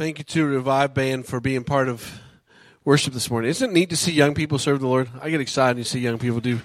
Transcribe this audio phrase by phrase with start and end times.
[0.00, 2.22] Thank you to Revive Band for being part of
[2.86, 3.50] worship this morning.
[3.50, 5.10] Isn't it neat to see young people serve the Lord?
[5.20, 6.58] I get excited to see young people do.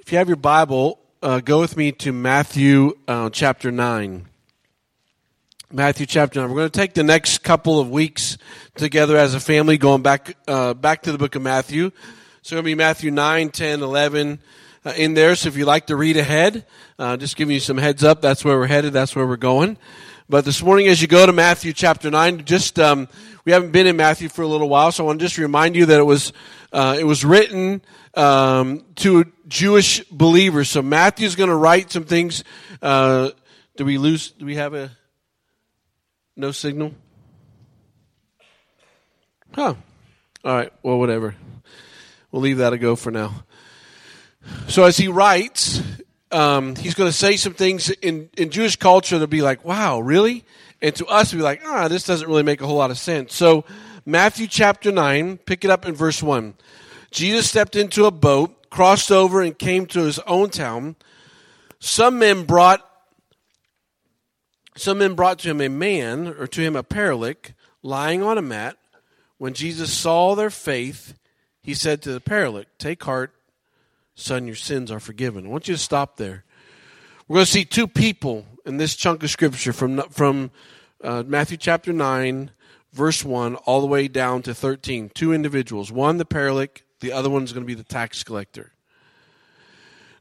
[0.00, 4.26] If you have your Bible, uh, go with me to Matthew uh, chapter 9.
[5.72, 6.50] Matthew chapter 9.
[6.50, 8.36] We're going to take the next couple of weeks
[8.74, 11.88] together as a family, going back, uh, back to the book of Matthew.
[11.88, 14.40] So it's going to be Matthew 9, 10, 11
[14.84, 15.34] uh, in there.
[15.34, 16.66] So if you like to read ahead,
[16.98, 18.20] uh, just giving you some heads up.
[18.20, 18.92] That's where we're headed.
[18.92, 19.76] That's where we're going.
[20.28, 23.08] But this morning, as you go to Matthew chapter nine, just um,
[23.44, 25.74] we haven't been in Matthew for a little while, so I want to just remind
[25.74, 26.32] you that it was
[26.72, 27.82] uh, it was written
[28.14, 30.68] um, to Jewish believers.
[30.70, 32.44] So Matthew's going to write some things.
[32.80, 33.30] Uh,
[33.76, 34.30] do we lose?
[34.30, 34.92] Do we have a
[36.36, 36.94] no signal?
[39.52, 39.74] Huh.
[40.44, 40.72] All right.
[40.82, 41.34] Well, whatever.
[42.30, 43.42] We'll leave that a go for now.
[44.68, 45.82] So as he writes,
[46.32, 50.00] um, he's going to say some things in, in Jewish culture that'll be like, wow,
[50.00, 50.44] really?
[50.80, 52.98] And to us, we'll be like, ah, this doesn't really make a whole lot of
[52.98, 53.34] sense.
[53.34, 53.64] So,
[54.06, 56.54] Matthew chapter 9, pick it up in verse 1.
[57.10, 60.96] Jesus stepped into a boat, crossed over, and came to his own town.
[61.80, 62.86] Some men brought
[64.76, 68.42] some men brought to him a man, or to him a paralytic, lying on a
[68.42, 68.78] mat.
[69.36, 71.14] When Jesus saw their faith,
[71.62, 73.34] he said to the paralytic, Take heart,
[74.20, 75.46] Son, your sins are forgiven.
[75.46, 76.44] I want you to stop there.
[77.26, 80.50] We're going to see two people in this chunk of scripture from, from
[81.02, 82.50] uh, Matthew chapter 9,
[82.92, 85.10] verse 1, all the way down to 13.
[85.10, 85.90] Two individuals.
[85.92, 88.72] One, the paralytic, the other one is going to be the tax collector.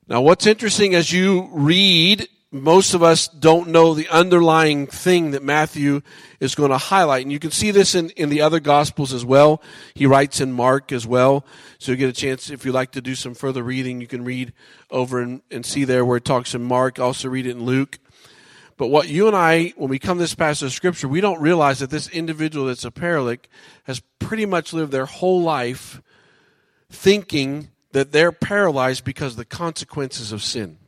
[0.07, 5.43] Now, what's interesting as you read most of us don't know the underlying thing that
[5.43, 6.01] Matthew
[6.39, 7.21] is going to highlight.
[7.21, 9.61] And you can see this in, in the other Gospels as well.
[9.93, 11.45] He writes in Mark as well.
[11.77, 14.23] So you get a chance, if you like to do some further reading, you can
[14.23, 14.53] read
[14.89, 16.97] over and, and see there where it talks in Mark.
[16.97, 17.99] Also read it in Luke.
[18.77, 21.79] But what you and I, when we come this passage of Scripture, we don't realize
[21.79, 23.47] that this individual that's a paralytic
[23.83, 26.01] has pretty much lived their whole life
[26.89, 30.78] thinking that they're paralyzed because of the consequences of sin.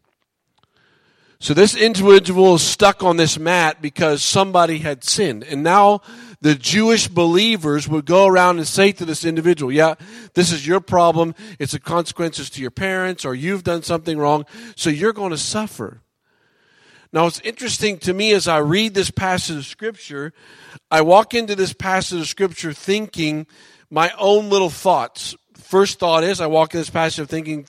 [1.42, 5.44] So this individual is stuck on this mat because somebody had sinned.
[5.44, 6.02] And now
[6.40, 9.96] the Jewish believers would go around and say to this individual, yeah,
[10.36, 11.34] this is your problem.
[11.58, 14.46] It's the consequences to your parents or you've done something wrong.
[14.76, 16.02] So you're going to suffer.
[17.12, 20.34] Now it's interesting to me as I read this passage of scripture,
[20.92, 23.48] I walk into this passage of scripture thinking
[23.90, 25.36] my own little thoughts.
[25.56, 27.66] First thought is I walk in this passage of thinking,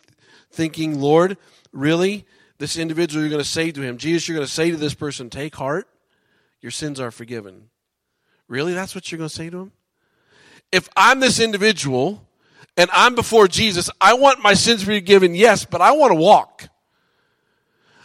[0.51, 1.39] thinking, Lord,
[1.73, 2.27] really?
[2.63, 4.95] This individual, you're going to say to him, Jesus, you're going to say to this
[4.95, 5.89] person, take heart,
[6.61, 7.71] your sins are forgiven.
[8.47, 8.73] Really?
[8.73, 9.73] That's what you're going to say to him?
[10.71, 12.25] If I'm this individual
[12.77, 16.69] and I'm before Jesus, I want my sins forgiven, yes, but I want to walk.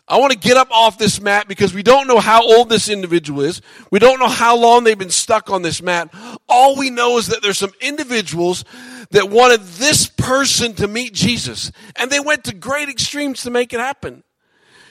[0.08, 2.90] I want to get up off this mat because we don't know how old this
[2.90, 3.62] individual is.
[3.92, 6.12] We don't know how long they've been stuck on this mat.
[6.50, 8.66] All we know is that there's some individuals
[9.12, 11.72] that wanted this person to meet Jesus.
[11.96, 14.24] And they went to great extremes to make it happen.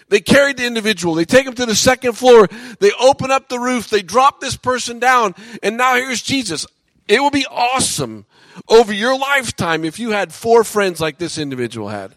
[0.08, 1.14] They carried the individual.
[1.14, 2.48] They take him to the second floor.
[2.78, 3.88] They open up the roof.
[3.88, 5.34] They drop this person down.
[5.62, 6.66] And now here's Jesus.
[7.08, 8.24] It would be awesome
[8.68, 12.16] over your lifetime if you had four friends like this individual had.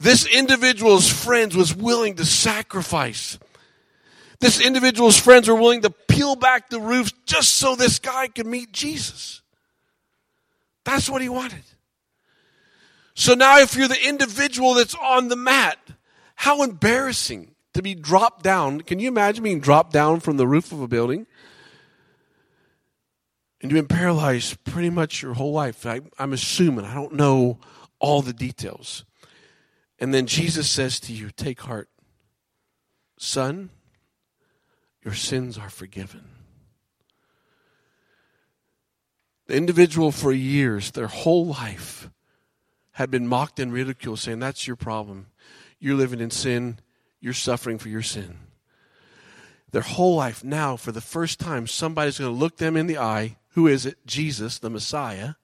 [0.00, 3.38] This individual's friends was willing to sacrifice.
[4.40, 8.46] This individual's friends were willing to peel back the roof just so this guy could
[8.46, 9.42] meet Jesus.
[10.84, 11.64] That's what he wanted.
[13.14, 15.76] So now if you're the individual that's on the mat,
[16.38, 18.80] how embarrassing to be dropped down.
[18.82, 21.26] Can you imagine being dropped down from the roof of a building?
[23.60, 25.84] And you've been paralyzed pretty much your whole life.
[25.84, 26.84] I, I'm assuming.
[26.84, 27.58] I don't know
[27.98, 29.04] all the details.
[29.98, 31.88] And then Jesus says to you, Take heart,
[33.18, 33.70] son,
[35.04, 36.24] your sins are forgiven.
[39.48, 42.10] The individual for years, their whole life,
[42.92, 45.26] had been mocked and ridiculed, saying, That's your problem.
[45.80, 46.78] You're living in sin.
[47.20, 48.38] You're suffering for your sin.
[49.70, 52.98] Their whole life now, for the first time, somebody's going to look them in the
[52.98, 53.36] eye.
[53.50, 54.06] Who is it?
[54.06, 55.34] Jesus, the Messiah.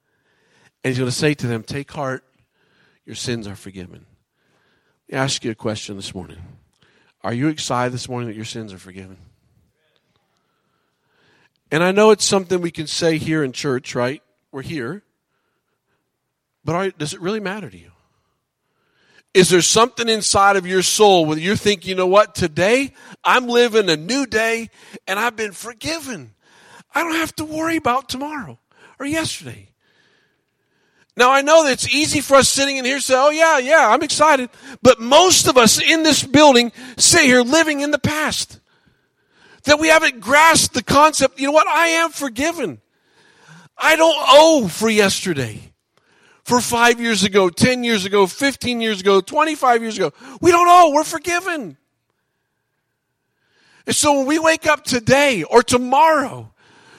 [0.83, 2.25] And he's going to say to them, Take heart,
[3.05, 4.07] your sins are forgiven.
[5.09, 6.39] Let me ask you a question this morning.
[7.23, 9.19] Are you excited this morning that your sins are forgiven?
[11.71, 14.23] And I know it's something we can say here in church, right?
[14.53, 15.03] We're here.
[16.65, 17.91] But are, does it really matter to you?
[19.35, 22.95] Is there something inside of your soul where you think, you know what, today
[23.25, 24.71] I'm living a new day
[25.09, 26.35] and I've been forgiven.
[26.95, 28.61] I don't have to worry about tomorrow
[29.01, 29.71] or yesterday.
[31.17, 33.59] Now I know that it's easy for us sitting in here to say, oh yeah,
[33.59, 34.51] yeah, I'm excited.
[34.83, 38.61] But most of us in this building sit here living in the past.
[39.65, 42.81] That we haven't grasped the concept, you know what, I am forgiven.
[43.77, 45.74] I don't owe for yesterday.
[46.45, 50.13] For five years ago, 10 years ago, 15 years ago, 25 years ago.
[50.41, 50.93] We don't know.
[50.95, 51.77] we're forgiven.
[53.87, 56.53] And so when we wake up today or tomorrow,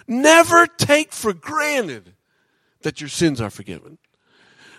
[0.08, 2.14] never take for granted
[2.82, 3.98] that your sins are forgiven.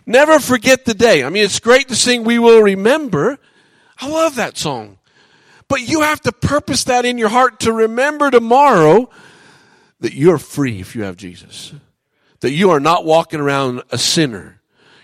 [0.07, 1.25] Never forget the day.
[1.25, 3.39] I mean, it's great to sing We Will Remember.
[4.01, 4.99] I love that song.
[5.69, 9.11] But you have to purpose that in your heart to remember tomorrow
[9.99, 11.73] that you're free if you have Jesus.
[12.41, 14.56] That you are not walking around a sinner.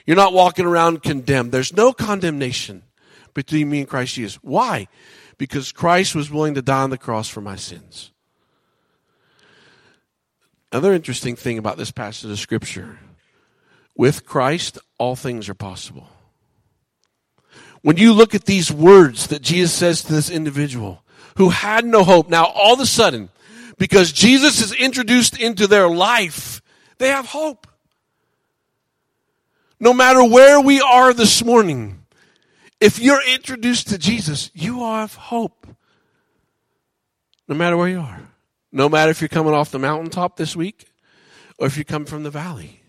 [0.07, 1.53] You're not walking around condemned.
[1.53, 2.83] There's no condemnation
[3.35, 4.37] between me and Christ Jesus.
[4.43, 4.89] Why?
[5.39, 8.11] Because Christ was willing to die on the cross for my sins.
[10.71, 12.99] Another interesting thing about this passage of Scripture
[13.95, 16.09] with Christ, all things are possible.
[17.83, 21.05] When you look at these words that Jesus says to this individual
[21.37, 23.29] who had no hope, now all of a sudden,
[23.77, 26.63] because Jesus is introduced into their life,
[26.99, 27.67] they have hope.
[29.83, 32.07] No matter where we are this morning,
[32.81, 35.67] if you're introduced to Jesus, you have hope.
[37.49, 38.29] No matter where you are.
[38.71, 40.87] No matter if you're coming off the mountaintop this week
[41.59, 42.81] or if you come from the valley.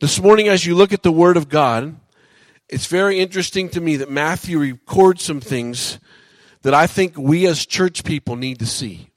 [0.00, 1.96] This morning, as you look at the Word of God,
[2.70, 5.98] it's very interesting to me that Matthew records some things
[6.62, 9.10] that I think we as church people need to see.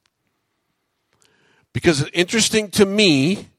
[1.71, 3.50] Because it's interesting to me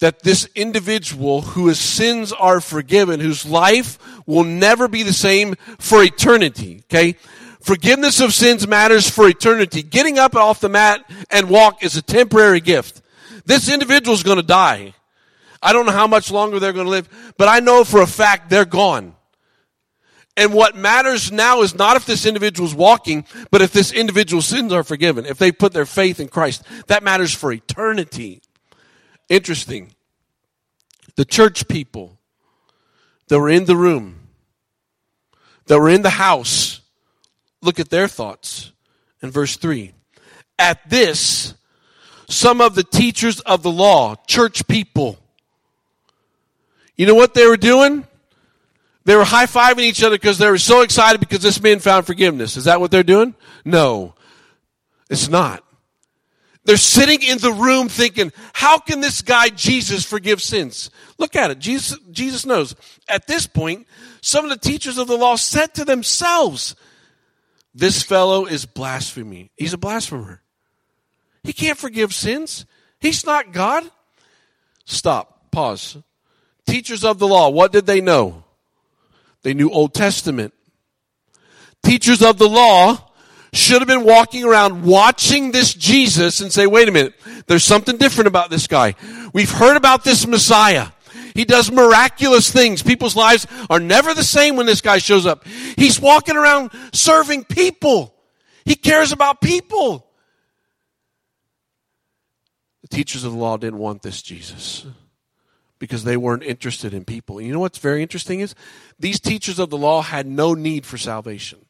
[0.00, 6.02] that this individual whose sins are forgiven, whose life will never be the same for
[6.02, 7.16] eternity, okay?
[7.60, 9.82] Forgiveness of sins matters for eternity.
[9.82, 13.02] Getting up off the mat and walk is a temporary gift.
[13.44, 14.94] This individual is going to die.
[15.62, 18.06] I don't know how much longer they're going to live, but I know for a
[18.06, 19.14] fact they're gone.
[20.36, 24.72] And what matters now is not if this individual's walking, but if this individual's sins
[24.72, 26.62] are forgiven, if they put their faith in Christ.
[26.88, 28.42] That matters for eternity.
[29.28, 29.92] Interesting.
[31.16, 32.18] The church people
[33.28, 34.28] that were in the room,
[35.66, 36.80] that were in the house,
[37.62, 38.72] look at their thoughts
[39.22, 39.92] in verse 3.
[40.58, 41.54] At this,
[42.28, 45.18] some of the teachers of the law, church people,
[46.96, 48.06] you know what they were doing?
[49.04, 52.06] They were high fiving each other because they were so excited because this man found
[52.06, 52.56] forgiveness.
[52.56, 53.34] Is that what they're doing?
[53.64, 54.14] No,
[55.08, 55.62] it's not.
[56.66, 60.90] They're sitting in the room thinking, how can this guy Jesus forgive sins?
[61.18, 61.58] Look at it.
[61.58, 62.74] Jesus, Jesus knows.
[63.08, 63.86] At this point,
[64.20, 66.76] some of the teachers of the law said to themselves,
[67.74, 69.50] this fellow is blasphemy.
[69.56, 70.42] He's a blasphemer.
[71.42, 72.66] He can't forgive sins.
[73.00, 73.84] He's not God.
[74.84, 75.52] Stop.
[75.52, 75.98] Pause
[76.66, 78.44] teachers of the law, what did they know?
[79.42, 80.52] They knew Old Testament.
[81.82, 83.05] Teachers of the law
[83.56, 87.14] should have been walking around watching this Jesus and say, wait a minute,
[87.46, 88.94] there's something different about this guy.
[89.32, 90.88] We've heard about this Messiah.
[91.34, 92.82] He does miraculous things.
[92.82, 95.46] People's lives are never the same when this guy shows up.
[95.46, 98.14] He's walking around serving people.
[98.64, 100.06] He cares about people.
[102.82, 104.86] The teachers of the law didn't want this Jesus
[105.78, 107.38] because they weren't interested in people.
[107.38, 108.54] And you know what's very interesting is
[108.98, 111.65] these teachers of the law had no need for salvation.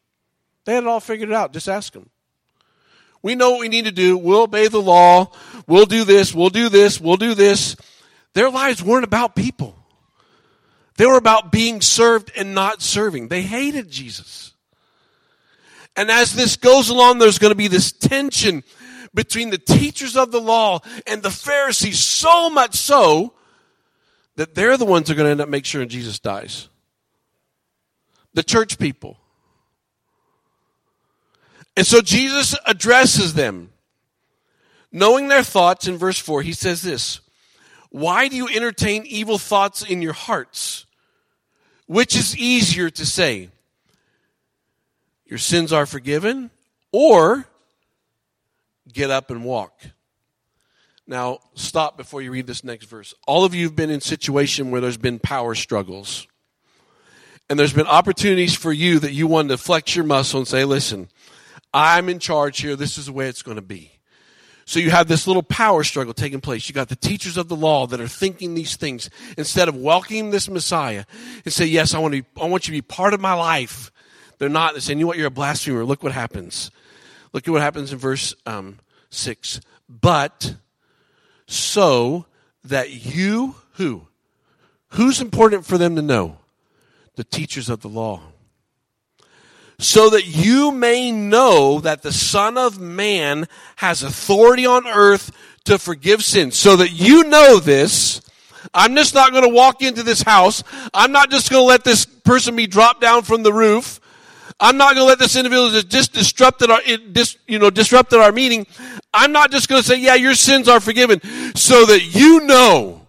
[0.67, 1.53] They had it all figured out.
[1.53, 2.11] Just ask them.
[3.23, 4.19] We know what we need to do.
[4.19, 5.33] We'll obey the law.
[5.67, 6.35] We'll do this.
[6.35, 7.01] We'll do this.
[7.01, 7.77] We'll do this.
[8.35, 9.75] Their lives weren't about people.
[10.97, 13.29] They were about being served and not serving.
[13.29, 14.53] They hated Jesus.
[15.97, 18.63] And as this goes along, there's going to be this tension
[19.15, 23.33] between the teachers of the law and the Pharisees, so much so
[24.37, 26.69] that they're the ones that are going to end up making sure Jesus dies.
[28.35, 29.19] The church people.
[31.77, 33.71] And so Jesus addresses them.
[34.91, 37.21] Knowing their thoughts in verse 4, he says this
[37.91, 40.87] Why do you entertain evil thoughts in your hearts?
[41.87, 43.51] Which is easier to say?
[45.27, 46.51] Your sins are forgiven,
[46.93, 47.47] or
[48.93, 49.73] get up and walk.
[51.07, 53.15] Now, stop before you read this next verse.
[53.27, 56.27] All of you have been in situation where there's been power struggles.
[57.49, 60.65] And there's been opportunities for you that you wanted to flex your muscle and say,
[60.65, 61.09] listen,
[61.77, 62.75] I'm in charge here.
[62.75, 63.93] This is the way it's going to be.
[64.65, 66.69] So you have this little power struggle taking place.
[66.69, 70.31] You got the teachers of the law that are thinking these things instead of welcoming
[70.31, 71.05] this Messiah
[71.45, 73.35] and say, yes, I want, to be, I want you to be part of my
[73.35, 73.93] life.
[74.39, 74.73] They're not.
[74.73, 75.19] They're saying, you what?
[75.19, 75.85] You're a blasphemer.
[75.85, 76.71] Look what happens.
[77.35, 78.79] Look at what happens in verse um,
[79.11, 79.61] 6.
[79.87, 80.57] But
[81.47, 82.25] so
[82.65, 84.09] that you, who?
[84.93, 86.39] Who's important for them to know?
[87.17, 88.23] The teachers of the law.
[89.79, 95.31] So that you may know that the Son of Man has authority on earth
[95.65, 96.57] to forgive sins.
[96.59, 98.23] So that you know this,
[98.73, 100.63] I'm just not going to walk into this house.
[100.95, 104.01] I'm not just going to let this person be dropped down from the roof.
[104.59, 106.81] I'm not going to let this individual just disrupted our,
[107.47, 108.67] you know, disrupted our meeting.
[109.13, 111.21] I'm not just going to say, yeah, your sins are forgiven
[111.55, 113.07] so that you know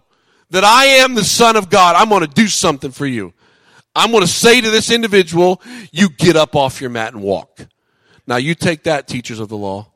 [0.50, 1.96] that I am the son of God.
[1.96, 3.32] I'm going to do something for you.
[3.98, 7.66] I'm going to say to this individual, you get up off your mat and walk.
[8.28, 9.88] Now you take that, teachers of the law,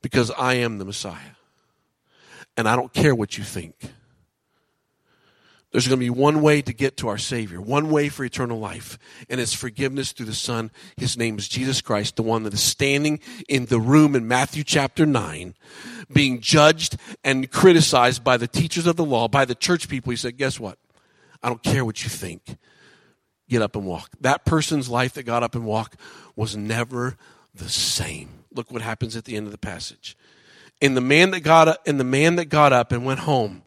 [0.00, 1.34] because I am the Messiah.
[2.56, 3.74] And I don't care what you think.
[5.72, 8.60] There's going to be one way to get to our Savior, one way for eternal
[8.60, 8.96] life,
[9.28, 10.70] and it's forgiveness through the Son.
[10.96, 14.62] His name is Jesus Christ, the one that is standing in the room in Matthew
[14.62, 15.54] chapter 9,
[16.12, 20.10] being judged and criticized by the teachers of the law, by the church people.
[20.10, 20.78] He said, Guess what?
[21.42, 22.56] I don't care what you think.
[23.48, 24.10] Get up and walk.
[24.20, 25.96] That person's life that got up and walked
[26.36, 27.16] was never
[27.54, 28.44] the same.
[28.52, 30.16] Look what happens at the end of the passage.
[30.80, 33.62] And the man that got up, and the man that got up and went home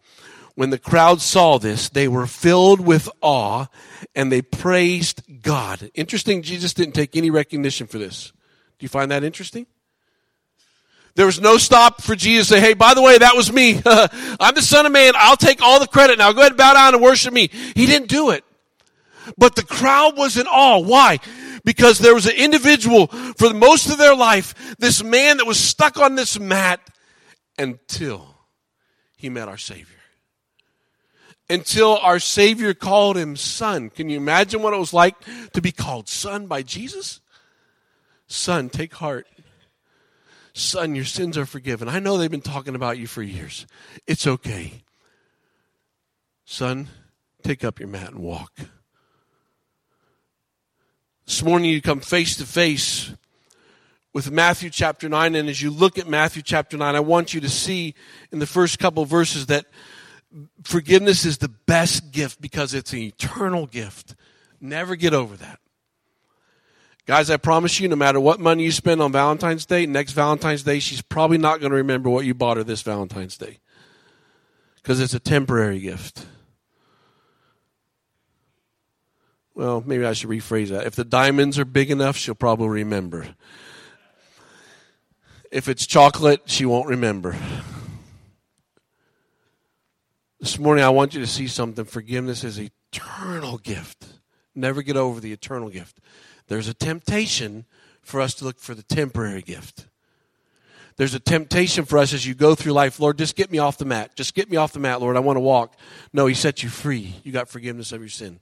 [0.56, 3.68] when the crowd saw this, they were filled with awe
[4.16, 5.90] and they praised God.
[5.94, 8.32] Interesting, Jesus didn't take any recognition for this.
[8.78, 9.66] Do you find that interesting?
[11.16, 13.82] There was no stop for Jesus to say, hey, by the way, that was me.
[13.86, 15.14] I'm the Son of Man.
[15.16, 16.32] I'll take all the credit now.
[16.32, 17.50] Go ahead and bow down and worship me.
[17.76, 18.44] He didn't do it.
[19.38, 20.80] But the crowd was in awe.
[20.80, 21.20] Why?
[21.64, 25.98] Because there was an individual for most of their life, this man that was stuck
[25.98, 26.82] on this mat
[27.58, 28.36] until
[29.16, 29.94] he met our Savior
[31.50, 33.90] until our Savior called him son.
[33.90, 35.16] Can you imagine what it was like
[35.54, 37.22] to be called son by Jesus?
[38.28, 39.28] Son, take heart.
[40.54, 41.90] Son, your sins are forgiven.
[41.90, 43.66] I know they've been talking about you for years.
[44.06, 44.84] It's okay.
[46.46, 46.88] Son,
[47.42, 48.52] take up your mat and walk.
[51.26, 53.12] This morning you come face to face
[54.14, 57.42] with Matthew chapter 9, and as you look at Matthew chapter 9, I want you
[57.42, 57.96] to see
[58.32, 59.66] in the first couple verses that
[60.64, 64.16] forgiveness is the best gift because it's an eternal gift.
[64.62, 65.60] Never get over that.
[67.06, 70.64] Guys, I promise you, no matter what money you spend on Valentine's Day, next Valentine's
[70.64, 73.60] Day, she's probably not going to remember what you bought her this Valentine's Day.
[74.76, 76.26] Because it's a temporary gift.
[79.54, 80.88] Well, maybe I should rephrase that.
[80.88, 83.36] If the diamonds are big enough, she'll probably remember.
[85.52, 87.36] If it's chocolate, she won't remember.
[90.40, 91.86] This morning, I want you to see something.
[91.86, 94.06] Forgiveness is an eternal gift.
[94.56, 96.00] Never get over the eternal gift.
[96.48, 97.66] There's a temptation
[98.02, 99.88] for us to look for the temporary gift.
[100.96, 103.78] There's a temptation for us as you go through life, Lord, just get me off
[103.78, 104.16] the mat.
[104.16, 105.18] Just get me off the mat, Lord.
[105.18, 105.76] I want to walk.
[106.12, 107.16] No, He set you free.
[107.24, 108.40] You got forgiveness of your sin.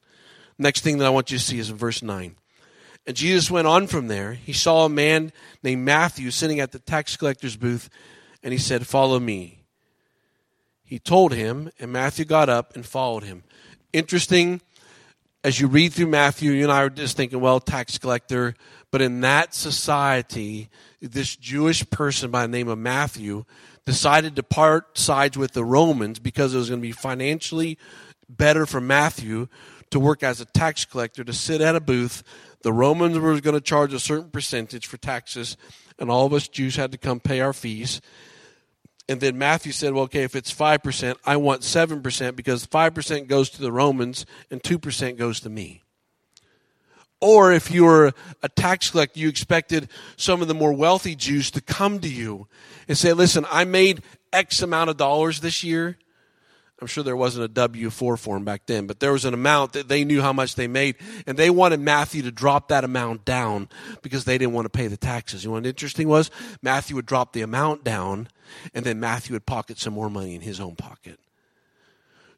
[0.58, 2.36] Next thing that I want you to see is in verse 9.
[3.08, 4.34] And Jesus went on from there.
[4.34, 5.32] He saw a man
[5.64, 7.90] named Matthew sitting at the tax collector's booth,
[8.44, 9.60] and he said, Follow me.
[10.84, 13.44] He told him, and Matthew got up and followed him.
[13.94, 14.62] Interesting,
[15.44, 18.54] as you read through Matthew, you and I are just thinking, well, tax collector.
[18.92, 20.70] But in that society,
[21.02, 23.46] this Jewish person by the name of Matthew
[23.86, 27.78] decided to part sides with the Romans because it was going to be financially
[28.30, 29.48] better for Matthew
[29.90, 32.24] to work as a tax collector, to sit at a booth.
[32.62, 35.58] The Romans were going to charge a certain percentage for taxes,
[35.98, 38.00] and all of us Jews had to come pay our fees.
[39.12, 43.50] And then Matthew said, well, okay, if it's 5%, I want 7% because 5% goes
[43.50, 45.84] to the Romans and 2% goes to me.
[47.20, 51.52] Or if you were a tax collector, you expected some of the more wealthy Jews
[51.52, 52.48] to come to you
[52.88, 54.02] and say, listen, I made
[54.32, 55.98] X amount of dollars this year.
[56.82, 59.74] I'm sure there wasn't a W 4 form back then, but there was an amount
[59.74, 60.96] that they knew how much they made,
[61.28, 63.70] and they wanted Matthew to drop that amount down
[64.02, 65.44] because they didn't want to pay the taxes.
[65.44, 66.32] You know what interesting was?
[66.64, 68.30] Matthew would drop the amount down,
[68.74, 71.20] and then Matthew would pocket some more money in his own pocket.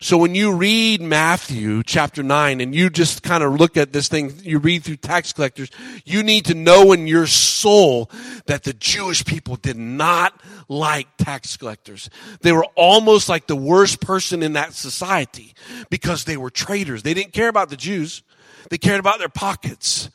[0.03, 4.09] So when you read Matthew chapter 9 and you just kind of look at this
[4.09, 5.71] thing, you read through tax collectors,
[6.03, 8.11] you need to know in your soul
[8.45, 12.09] that the Jewish people did not like tax collectors.
[12.41, 15.53] They were almost like the worst person in that society
[15.89, 17.03] because they were traitors.
[17.03, 18.23] They didn't care about the Jews.
[18.69, 20.09] They cared about their pockets.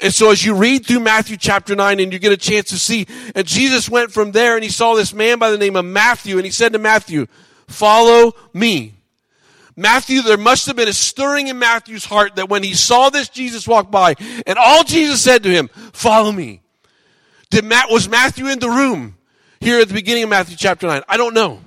[0.00, 2.78] And so as you read through Matthew chapter 9 and you get a chance to
[2.78, 5.84] see, and Jesus went from there and he saw this man by the name of
[5.84, 7.26] Matthew and he said to Matthew,
[7.68, 8.94] follow me.
[9.76, 13.28] Matthew, there must have been a stirring in Matthew's heart that when he saw this
[13.28, 14.14] Jesus walk by,
[14.46, 16.62] and all Jesus said to him, follow me.
[17.50, 19.16] Did Matt, was Matthew in the room
[19.60, 21.02] here at the beginning of Matthew chapter 9?
[21.08, 21.60] I don't know.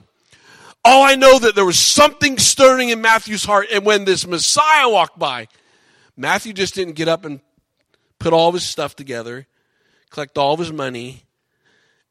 [0.84, 4.90] All I know that there was something stirring in Matthew's heart, and when this Messiah
[4.90, 5.48] walked by,
[6.16, 7.42] Matthew just didn't get up and
[8.18, 9.48] put all of his stuff together,
[10.10, 11.24] collect all of his money,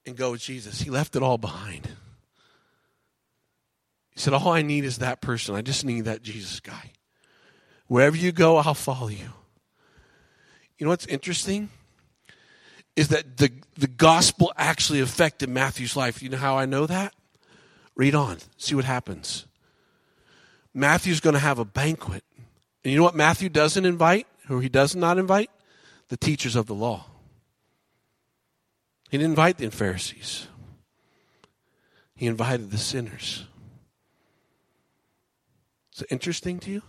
[0.06, 0.80] and go with Jesus.
[0.80, 1.88] He left it all behind.
[4.10, 5.54] He said, All I need is that person.
[5.54, 6.92] I just need that Jesus guy.
[7.86, 9.32] Wherever you go, I'll follow you.
[10.78, 11.70] You know what's interesting?
[12.98, 16.20] Is that the, the gospel actually affected Matthew's life.
[16.20, 17.14] You know how I know that?
[17.94, 19.46] Read on, see what happens.
[20.74, 22.24] Matthew's going to have a banquet.
[22.82, 25.48] And you know what Matthew doesn't invite, or he does not invite?
[26.08, 27.04] The teachers of the law.
[29.10, 30.48] He didn't invite the Pharisees,
[32.16, 33.44] he invited the sinners.
[35.94, 36.82] Is it interesting to you?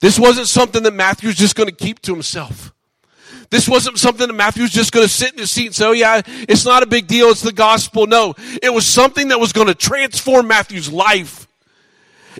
[0.00, 2.72] This wasn't something that Matthew was just going to keep to himself.
[3.50, 5.86] This wasn't something that Matthew was just going to sit in his seat and say,
[5.86, 7.28] oh yeah, it's not a big deal.
[7.28, 8.06] It's the gospel.
[8.06, 11.48] No, it was something that was going to transform Matthew's life.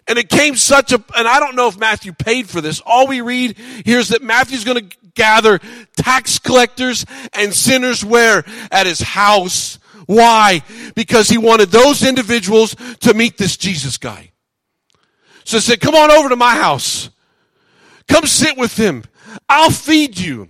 [0.06, 2.80] And it came such a, and I don't know if Matthew paid for this.
[2.86, 5.58] All we read here is that Matthew's going to gather
[5.96, 8.44] tax collectors and sinners where?
[8.70, 9.78] At his house.
[10.06, 10.62] Why?
[10.94, 14.30] Because he wanted those individuals to meet this Jesus guy.
[15.44, 17.10] So he said, come on over to my house.
[18.08, 19.04] Come sit with him.
[19.48, 20.48] I'll feed you.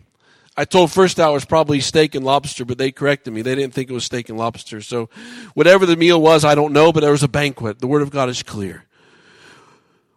[0.61, 3.41] I told first hour was probably steak and lobster, but they corrected me.
[3.41, 4.83] They didn't think it was steak and lobster.
[4.83, 5.09] So
[5.55, 7.79] whatever the meal was, I don't know, but there was a banquet.
[7.79, 8.85] The word of God is clear.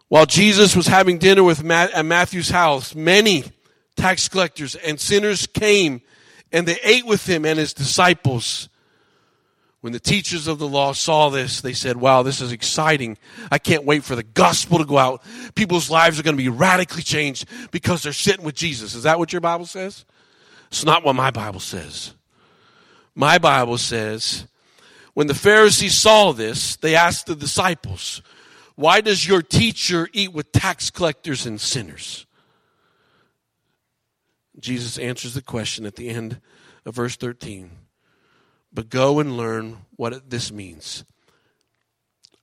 [0.08, 3.44] While Jesus was having dinner with Matt at Matthew's house, many
[3.96, 6.02] tax collectors and sinners came
[6.52, 8.68] and they ate with him and his disciples.
[9.80, 13.16] When the teachers of the law saw this, they said, Wow, this is exciting.
[13.50, 15.22] I can't wait for the gospel to go out.
[15.54, 18.94] People's lives are going to be radically changed because they're sitting with Jesus.
[18.94, 20.04] Is that what your Bible says?
[20.74, 22.16] It's not what my Bible says.
[23.14, 24.48] My Bible says,
[25.12, 28.22] when the Pharisees saw this, they asked the disciples,
[28.74, 32.26] Why does your teacher eat with tax collectors and sinners?
[34.58, 36.40] Jesus answers the question at the end
[36.84, 37.70] of verse 13.
[38.72, 41.04] But go and learn what this means.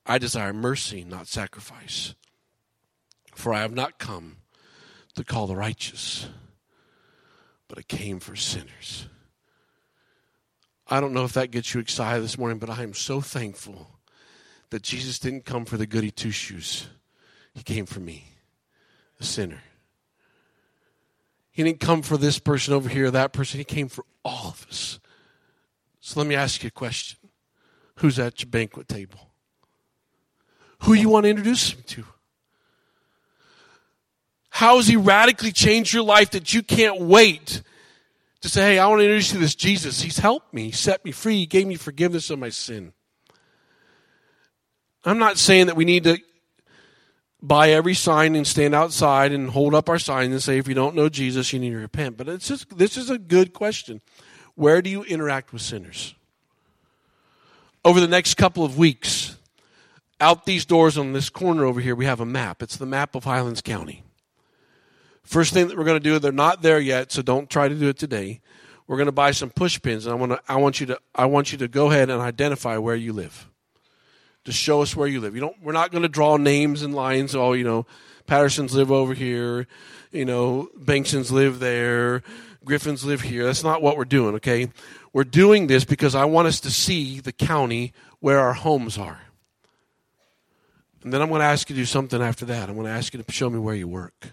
[0.06, 2.14] I desire mercy, not sacrifice.
[3.34, 4.38] For I have not come
[5.16, 6.28] to call the righteous,
[7.72, 9.06] but I came for sinners.
[10.86, 13.88] I don't know if that gets you excited this morning, but I am so thankful
[14.68, 16.88] that Jesus didn't come for the goody two shoes.
[17.54, 18.26] He came for me,
[19.18, 19.62] a sinner.
[21.50, 23.56] He didn't come for this person over here, that person.
[23.56, 25.00] He came for all of us.
[25.98, 27.20] So let me ask you a question.
[27.96, 29.30] Who's at your banquet table?
[30.80, 32.04] Who you want to introduce him to?
[34.54, 37.62] How has he radically changed your life that you can't wait
[38.42, 40.02] to say, hey, I want to introduce you to this Jesus.
[40.02, 42.92] He's helped me, he set me free, he gave me forgiveness of my sin.
[45.04, 46.18] I'm not saying that we need to
[47.40, 50.74] buy every sign and stand outside and hold up our sign and say, if you
[50.74, 52.18] don't know Jesus, you need to repent.
[52.18, 54.02] But it's just, this is a good question.
[54.54, 56.14] Where do you interact with sinners?
[57.86, 59.36] Over the next couple of weeks,
[60.20, 62.62] out these doors on this corner over here, we have a map.
[62.62, 64.04] It's the map of Highlands County.
[65.24, 67.74] First thing that we're going to do, they're not there yet, so don't try to
[67.74, 68.40] do it today.
[68.86, 70.98] We're going to buy some push pins, and I want to, I want you to,
[71.14, 73.48] I want you to go ahead and identify where you live.
[74.44, 75.34] Just show us where you live.
[75.34, 75.56] You don't.
[75.62, 77.34] We're not going to draw names and lines.
[77.34, 77.86] Oh, you know,
[78.26, 79.68] Pattersons live over here.
[80.10, 82.22] You know, Banksons live there.
[82.64, 83.44] Griffins live here.
[83.44, 84.70] That's not what we're doing, okay?
[85.12, 89.20] We're doing this because I want us to see the county where our homes are.
[91.02, 92.68] And then I'm going to ask you to do something after that.
[92.68, 94.32] I'm going to ask you to show me where you work.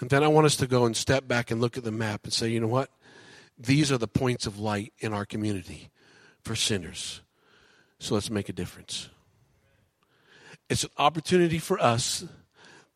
[0.00, 2.24] And then I want us to go and step back and look at the map
[2.24, 2.90] and say, you know what?
[3.58, 5.90] These are the points of light in our community
[6.42, 7.20] for sinners.
[7.98, 9.08] So let's make a difference.
[10.68, 12.24] It's an opportunity for us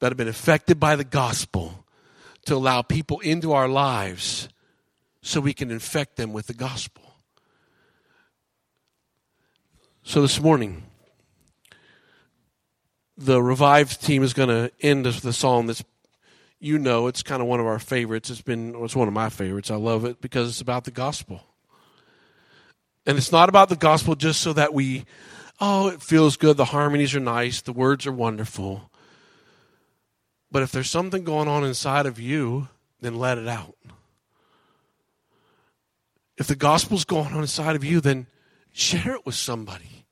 [0.01, 1.85] that have been affected by the gospel
[2.47, 4.49] to allow people into our lives
[5.23, 7.05] so we can infect them with the gospel.
[10.03, 10.85] So this morning,
[13.17, 15.85] the Revive team is going to end with the song that's
[16.61, 19.29] you know it's kind of one of our favorites it's been it's one of my
[19.29, 21.43] favorites i love it because it's about the gospel
[23.07, 25.05] and it's not about the gospel just so that we
[25.61, 28.91] oh it feels good the harmonies are nice the words are wonderful
[30.51, 32.69] but if there's something going on inside of you,
[33.01, 33.77] then let it out.
[36.37, 38.27] If the gospel's going on inside of you, then
[38.73, 40.07] share it with somebody.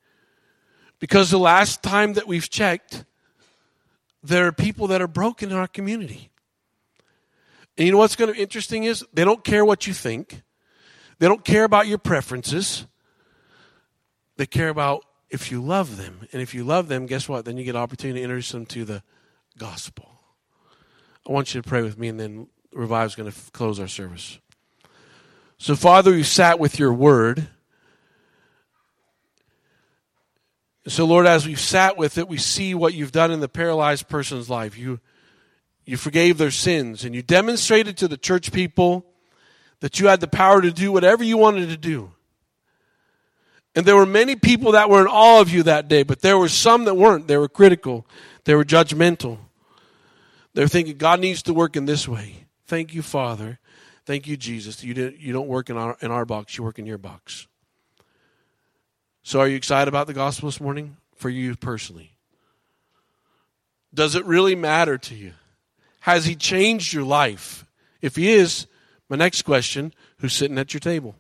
[0.99, 3.05] Because the last time that we've checked,
[4.23, 6.31] there are people that are broken in our community.
[7.79, 10.43] And you know what's going to be interesting is they don't care what you think.
[11.19, 12.87] They don't care about your preferences.
[14.37, 16.27] They care about if you love them.
[16.33, 17.45] And if you love them, guess what?
[17.45, 19.03] Then you get an opportunity to introduce them to the
[19.59, 20.11] gospel.
[21.29, 23.89] I want you to pray with me, and then Revive is going to close our
[23.89, 24.39] service.
[25.59, 27.49] So, Father, we sat with your word.
[30.87, 34.09] So, Lord, as we've sat with it, we see what you've done in the paralyzed
[34.09, 34.79] person's life.
[34.79, 35.01] You,
[35.87, 39.07] you forgave their sins, and you demonstrated to the church people
[39.81, 42.11] that you had the power to do whatever you wanted to do.
[43.77, 46.37] And there were many people that were in awe of you that day, but there
[46.37, 47.29] were some that weren't.
[47.29, 48.07] They were critical,
[48.45, 49.39] they were judgmental.
[50.55, 52.47] They're thinking, God needs to work in this way.
[52.67, 53.59] Thank you, Father.
[54.07, 54.83] Thank you, Jesus.
[54.83, 57.47] You, didn't, you don't work in our, in our box, you work in your box.
[59.23, 60.97] So, are you excited about the gospel this morning?
[61.17, 62.13] For you personally.
[63.93, 65.33] Does it really matter to you?
[66.07, 67.67] Has He changed your life?
[68.01, 68.69] If He is,
[69.09, 71.17] my next question who's sitting at your table?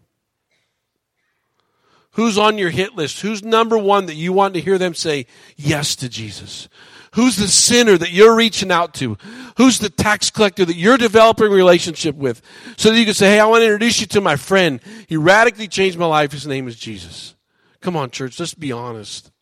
[2.12, 3.20] Who's on your hit list?
[3.20, 6.68] Who's number one that you want to hear them say yes to Jesus?
[7.14, 9.18] Who's the sinner that you're reaching out to?
[9.56, 12.40] Who's the tax collector that you're developing a relationship with?
[12.76, 14.80] So that you can say, hey, I want to introduce you to my friend.
[15.08, 16.30] He radically changed my life.
[16.30, 17.34] His name is Jesus.
[17.80, 19.32] Come on, church, let's be honest.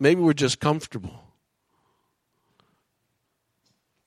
[0.00, 1.29] Maybe we're just comfortable.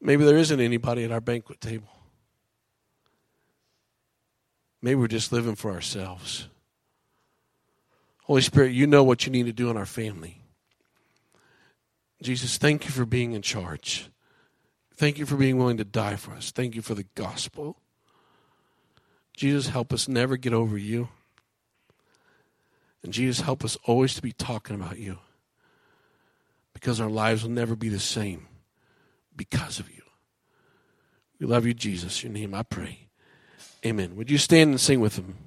[0.06, 1.88] Maybe there isn't anybody at our banquet table.
[4.82, 6.50] Maybe we're just living for ourselves.
[8.24, 10.42] Holy Spirit, you know what you need to do in our family.
[12.22, 14.10] Jesus, thank you for being in charge.
[14.94, 16.52] Thank you for being willing to die for us.
[16.52, 17.78] Thank you for the gospel.
[19.36, 21.08] Jesus, help us never get over you.
[23.04, 25.20] And Jesus, help us always to be talking about you
[26.74, 28.48] because our lives will never be the same
[29.36, 30.02] because of you.
[31.40, 32.24] We love you, Jesus.
[32.24, 33.08] In your name I pray.
[33.86, 34.16] Amen.
[34.16, 35.38] Would you stand and sing with them?